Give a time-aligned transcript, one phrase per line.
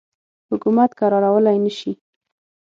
[0.51, 1.91] حکومت کرارولای نه شي.